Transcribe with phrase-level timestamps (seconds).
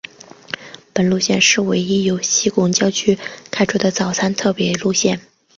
[0.95, 3.19] 本路线是唯一由西贡郊区
[3.51, 5.21] 开出的早晨特别路线。